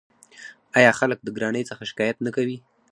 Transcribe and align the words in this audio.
آیا 0.77 0.91
خلک 0.99 1.19
د 1.23 1.27
ګرانۍ 1.37 1.63
څخه 1.69 1.83
شکایت 1.89 2.17
نه 2.25 2.31
کوي؟ 2.35 2.57